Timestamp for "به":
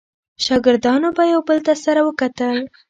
1.17-1.23